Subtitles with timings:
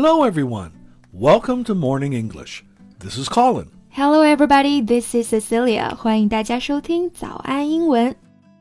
[0.00, 0.70] Hello, everyone.
[1.12, 2.62] Welcome to Morning English.
[3.00, 3.66] This is Colin.
[3.90, 4.80] Hello, everybody.
[4.80, 5.92] This is Cecilia.
[5.96, 8.14] 欢迎大家收听早安英文。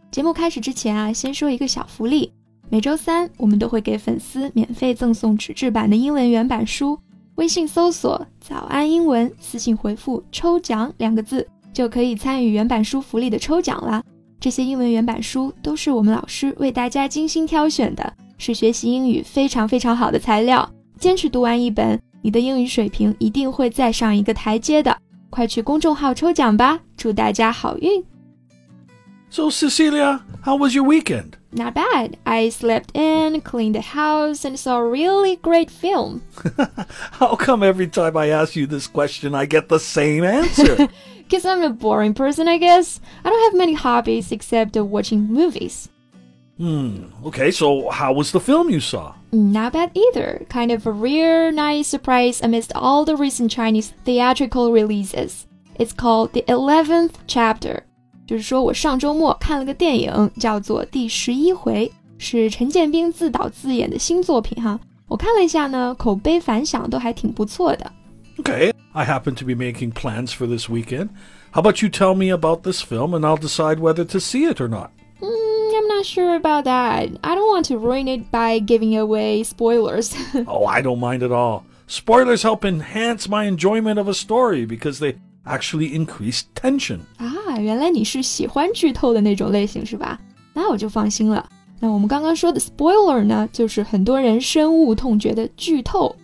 [0.10, 2.34] 节目开始之前啊，先说一个小福利。
[2.70, 6.98] 每周三我们都会给粉丝免费赠送纸质版的英文原版书。
[7.36, 14.04] 微信搜索“早安英文”，私信回复“抽奖”两个字，就可以参与原版书福利的抽奖啦。
[14.40, 20.68] 这些英文原版书都是我们老师为大家精心挑选的，是学习英语非常非常好的材料。
[20.99, 24.97] 坚持读完一本，你的英语水平一定会再上一个台阶的。
[25.31, 28.05] 快去公众号抽奖吧，祝大家好运！
[29.31, 31.39] So, Cecilia, how was your weekend?
[31.53, 32.17] Not bad.
[32.25, 36.21] I slept in, cleaned the house, and saw a really great film.
[37.13, 40.89] how come every time I ask you this question, I get the same answer?
[41.17, 43.01] Because I'm a boring person, I guess.
[43.25, 45.89] I don't have many hobbies except watching movies.
[46.59, 49.15] Hmm, okay, so how was the film you saw?
[49.31, 50.47] Not bad either.
[50.49, 55.47] Kind of a rare, nice surprise amidst all the recent Chinese theatrical releases.
[55.79, 57.85] It's called The Eleventh Chapter.
[58.27, 61.91] 就是说我上周末看了个电影，叫做《第十一回》，
[62.23, 64.79] 是陈建斌自导自演的新作品哈。
[65.09, 67.91] 我看了一下呢，口碑反响都还挺不错的。
[68.39, 71.09] Okay, I happen to be making plans for this weekend.
[71.53, 74.61] How about you tell me about this film and I'll decide whether to see it
[74.61, 74.91] or not?
[75.97, 77.09] Mm, I'm not sure about that.
[77.23, 80.15] I don't want to ruin it by giving away spoilers.
[80.47, 81.65] oh, I don't mind at all.
[81.87, 87.01] Spoilers help enhance my enjoyment of a story because they actually increase tension.
[87.19, 90.19] 啊，原来你是喜欢剧透的那种类型是吧？
[90.55, 91.49] 那我就放心了。
[91.81, 96.15] 那我们刚刚说的 spoiler 呢，就是很多人深恶痛绝的剧透。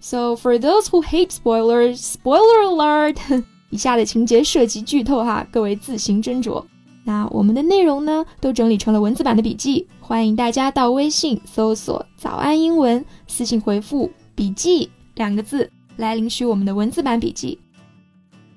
[0.00, 3.44] So for those who hate spoilers, spoiler alert！
[3.70, 6.64] 以下的情节涉及剧透哈，各位自行斟酌。
[7.06, 17.58] 那我们的内容呢，都整理成了文字版的笔记，欢迎大家到微信搜索“早安英文”，私信回复“笔记”两个字来领取我们的文字版笔记。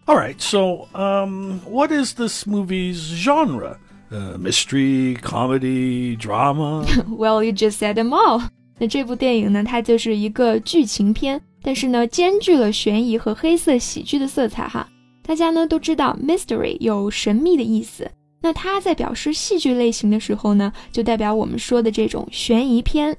[0.06, 3.78] All right, so um, what is this movie's genre?
[4.12, 6.86] Uh, mystery, comedy, drama?
[7.10, 8.44] well, you just said them all.
[8.78, 14.88] 那这部电影呢，它就是一个剧情片，但是呢，兼具了悬疑和黑色喜剧的色彩哈。
[15.24, 18.12] 大家呢都知道，mystery 有神秘的意思。
[18.42, 23.18] 那它在表示戏剧类型的时候呢，就代表我们说的这种悬疑片。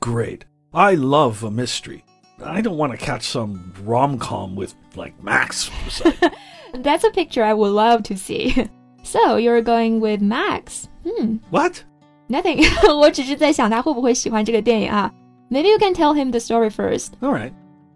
[0.00, 0.40] Great,
[0.70, 2.00] I love a mystery.
[2.44, 5.70] I don't want to catch some rom com with like Max.
[6.72, 8.68] That's a picture I would love to see.
[9.02, 10.86] So you're going with Max?
[11.02, 11.38] Hmm.
[11.50, 11.84] What?
[12.28, 12.62] Nothing.
[12.94, 15.10] 我只是在想他会不会喜欢这个电影啊。
[15.50, 17.12] Maybe you can tell him the story first.
[17.20, 17.52] All right.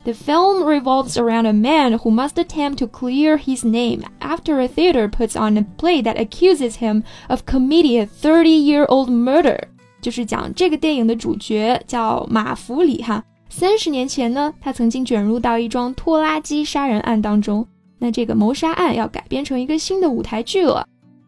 [0.07, 4.67] The film revolves around a man who must attempt to clear his name after a
[4.67, 9.61] theater puts on a play that accuses him of committing a 30-year-old murder。
[10.01, 17.65] 就是讲这个电影的主角叫马弗里哈，三十年前呢，他曾经卷入到一桩拖拉机杀人案当中。
[18.01, 20.85] 那这个谋杀案要改编成一个新的舞台剧了，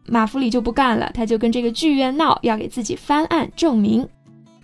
[0.07, 4.05] 马弗里就不干了，他就跟这个剧院闹，要给自己翻案证明。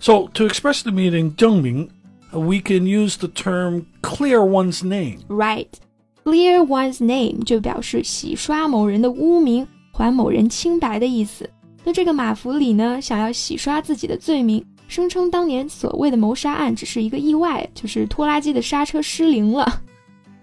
[0.01, 1.87] So to express the meaning 证明
[2.31, 5.19] we can use the term clear one's name.
[5.27, 5.69] Right.
[6.23, 11.49] Clear one's name 就表示洗刷某人的污名，还某人清白的意思。
[11.83, 19.81] 那这个马弗里呢，想要洗刷自己的罪名，声称当年所谓的谋杀案只是一个意外，就是拖拉机的刹车失灵了。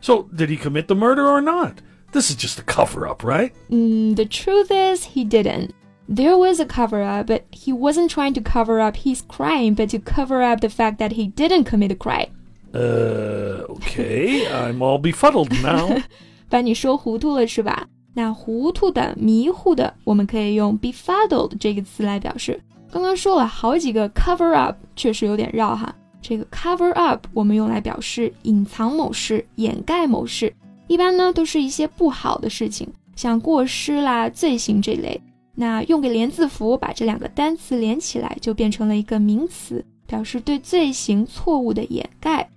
[0.01, 1.75] So did he commit the murder or not?
[2.11, 3.53] This is just a cover up, right?
[3.71, 5.71] Mm, the truth is, he didn't.
[6.09, 9.91] There was a cover up, but he wasn't trying to cover up his crime, but
[9.91, 12.31] to cover up the fact that he didn't commit a crime.
[12.73, 16.01] Uh, okay, I'm all befuddled now.
[16.49, 17.87] 把你说糊涂了是吧？
[18.15, 22.59] 那糊涂的、迷糊的，我们可以用 befuddled 这个词来表示。
[22.91, 25.95] 刚刚说了好几个 cover up，确实有点绕哈。
[26.23, 30.53] 这个 cover up 我们用来表示隐藏某事、掩盖某事，
[30.87, 35.21] 一般呢都是一些不好的事情，像过失啦、罪行这类。
[35.55, 42.49] 那用个连字符把这两个单词连起来，就变成了一个名词，表示对罪行错误的掩盖。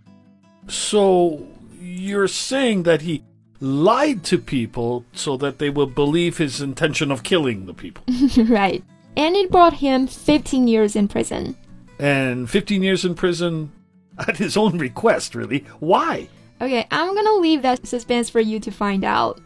[0.68, 1.40] So
[1.82, 3.22] you're saying that he
[3.60, 8.04] lied to people so that they will believe his intention of killing the people.
[8.48, 8.82] right.
[9.16, 11.56] And it brought him 15 years in prison.
[12.00, 13.72] And 15 years in prison
[14.18, 15.66] at his own request, really?
[15.80, 16.30] Why?
[16.62, 19.40] Okay, I'm gonna leave that suspense for you to find out.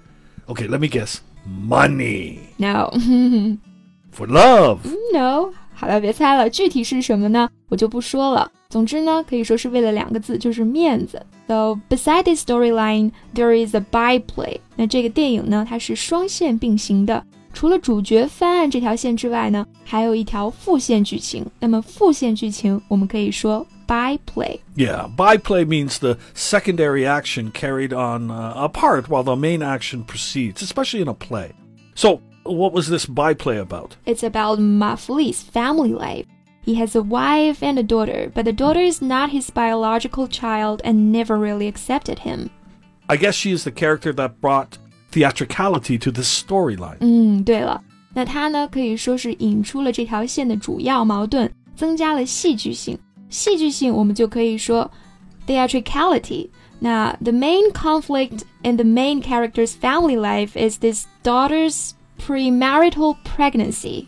[0.49, 2.38] Okay, let me guess Money.
[2.56, 2.90] No.
[4.12, 4.78] For love.
[5.12, 5.52] No.
[5.72, 7.48] 好了，别猜了，具体是什么呢？
[7.68, 8.50] 我就不说了。
[8.68, 11.24] 总之呢，可以说是为了两个字，就是面子。
[11.48, 14.58] So beside this storyline, there is a byplay。
[14.76, 17.24] 那这个电影呢，它是双线并行的。
[17.52, 21.44] 除了主角翻案这条线之外呢，还有一条副线剧情。
[21.58, 30.61] 那么副线剧情我们可以说 byplay。Yeah, byplay means the secondary action carried on uh, apart while the main action proceeds,
[30.61, 31.53] especially in a play.
[31.93, 33.95] So, what was this byplay about?
[34.05, 36.25] It's about Ma Fuli's family life.
[36.61, 40.81] He has a wife and a daughter, but the daughter is not his biological child
[40.83, 42.49] and never really accepted him.
[43.07, 44.79] I guess she is the character that brought
[45.11, 46.97] theatricality to this storyline.
[47.01, 47.83] 嗯，对了，
[48.15, 52.97] 那他呢可以说是引出了这条线的主要矛盾，增加了戏剧性。
[53.29, 54.89] 戏剧性我们就可以说
[55.47, 56.49] theatricality。
[56.79, 64.07] 那 the main conflict in the main character's family life is this daughter's premarital pregnancy.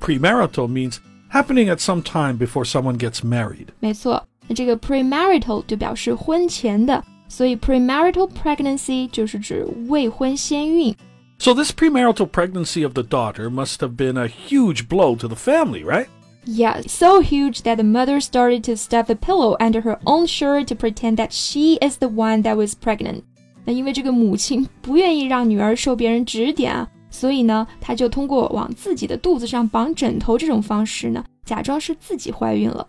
[0.00, 1.00] Premarital means
[1.30, 3.68] happening at some time before someone gets married.
[3.80, 10.94] 没错，那这个 premarital 就表示婚前的，所以 premarital pregnancy 就是指未婚先孕。
[11.38, 15.84] So this premarital pregnancy of the daughter must have been a huge blow to the family,
[15.84, 16.06] right?
[16.44, 20.66] Yeah, so huge that the mother started to stuff a pillow under her own shirt
[20.68, 23.22] to pretend that she is the one that was pregnant.
[23.66, 32.88] 那因为这个母亲不愿意让女儿受别人指点啊，所以呢，她就通过往自己的肚子上绑枕头这种方式呢，假装是自己怀孕了。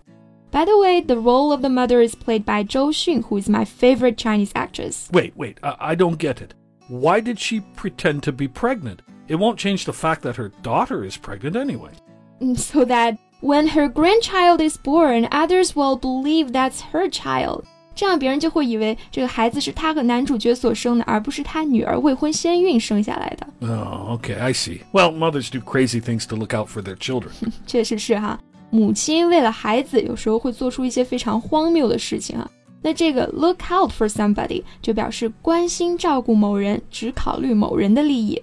[0.51, 3.49] By the way, the role of the mother is played by Zhou Xun, who is
[3.49, 5.09] my favorite Chinese actress.
[5.11, 6.53] Wait, wait, I, I don't get it.
[6.87, 9.01] Why did she pretend to be pregnant?
[9.27, 11.91] It won't change the fact that her daughter is pregnant anyway.
[12.41, 17.63] Mm, so that when her grandchild is born, others will believe that's her child.
[17.95, 23.67] 这样别人就会以为这个孩子是他和男主角所生的，而不是他女儿未婚先孕生下来的。
[23.67, 24.81] Oh, okay, I see.
[24.93, 27.31] Well, mothers do crazy things to look out for their children.
[27.67, 28.39] 确实是哈，
[28.69, 32.49] 母亲为了孩子，有时候会做出一些非常荒谬的事情啊。
[32.81, 38.41] 那这个 look out for somebody 就表示关心照顾某人，只考虑某人的利益。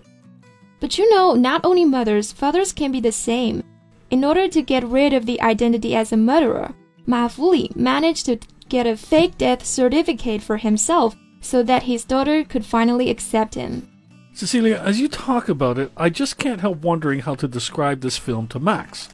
[0.78, 3.62] But you know, not only mothers, fathers can be the same.
[4.11, 6.73] In order to get rid of the identity as a murderer,
[7.05, 12.43] Ma Fuli managed to get a fake death certificate for himself so that his daughter
[12.43, 13.87] could finally accept him.
[14.33, 18.17] Cecilia, as you talk about it, I just can't help wondering how to describe this
[18.17, 19.09] film to Max.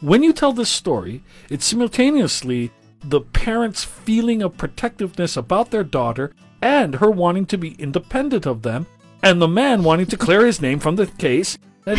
[0.00, 2.70] When you tell this story, it's simultaneously
[3.04, 6.32] the parents' feeling of protectiveness about their daughter
[6.62, 8.86] and her wanting to be independent of them,
[9.22, 11.58] and the man wanting to clear his name from the case.
[11.86, 11.96] Uh,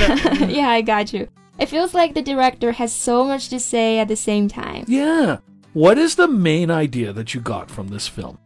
[0.48, 1.28] yeah, I got you.
[1.61, 4.85] It feels like the director has so much to say at the same time.
[4.87, 5.39] Yeah.
[5.73, 8.39] What is the main idea that you got from this film?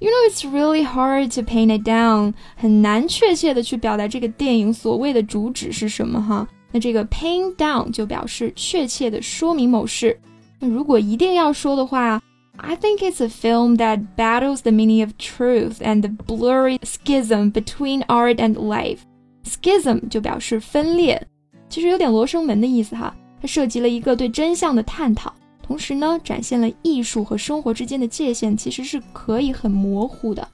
[0.00, 2.34] You know, it's really hard to paint it down.
[2.56, 6.46] 很难确切的去表达这个电影所谓的主旨是什么哈。
[6.70, 10.18] 那这个 paint down 就表示确切的说明某事。
[10.60, 12.20] 那如果一定要说的话，
[12.56, 18.04] I think it's a film that battles the meaning of truth and the blurry schism between
[18.06, 18.98] art and life.
[19.44, 21.26] Schism 就表示分裂。
[21.72, 25.32] 其实有点罗生门的意思哈，它涉及了一个对真相的探讨，
[25.62, 30.46] 同时呢，展现了艺术和生活之间的界限其实是可以很模糊的。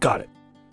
[0.00, 0.28] Got it.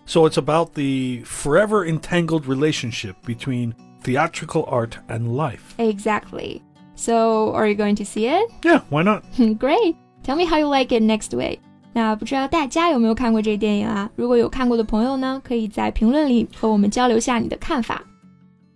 [0.06, 5.74] So it's about the forever entangled relationship between theatrical art and life.
[5.76, 6.62] Exactly.
[6.96, 8.50] So, are you going to see it?
[8.62, 9.22] Yeah, why not?
[9.58, 9.96] Great.
[10.22, 11.60] Tell me how you like it next week.
[11.92, 14.10] 那不知道大家有没有看过这个电影啊？
[14.16, 18.02] 如果有看过的朋友呢，可以在评论里和我们交流下你的看法。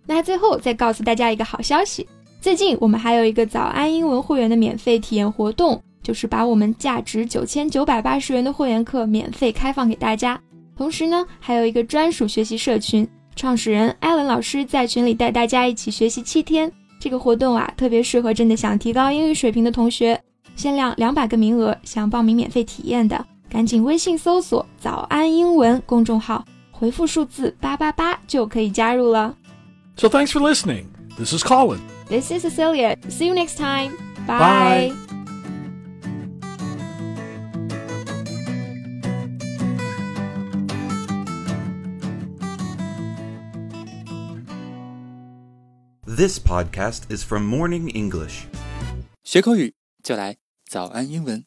[0.06, 2.08] 那最后再告诉大家一个好消息，
[2.40, 10.40] 最近我们还有一个早安英文会员的免费体验活动，就是把我们价值九千九百八十元的会员课免费开放给大家。
[10.76, 16.72] 同时呢，还有一个专属学习社群，创始人艾伦老师在群里带大家一起学习七天。
[16.98, 20.20] 这个活动啊，特别适合真的想提高英语水平的同学，
[20.56, 29.34] 限量两百个名额，想报名免费体验的，赶紧微信搜索“早安英文”公众号，回复数字八八八就可以加入了。
[29.99, 30.93] So thanks for listening.
[31.17, 31.81] This is Colin.
[32.07, 32.97] This is Cecilia.
[33.09, 33.95] See you next time.
[34.27, 34.91] Bye.
[34.93, 35.05] Bye.
[46.05, 48.47] This podcast is from Morning English.
[49.23, 51.45] 学口语就来早安英文。